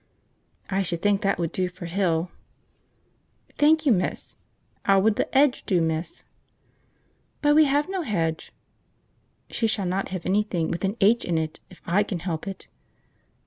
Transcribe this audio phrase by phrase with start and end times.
[0.67, 2.31] "I should think that would do for Hill."
[3.59, 4.35] "Thank you, miss.
[4.87, 6.23] 'Ow would 'The 'Edge' do, miss?"
[7.43, 8.51] "But we have no hedge."
[9.51, 12.67] (She shall not have anything with an h in it, if I can help it.)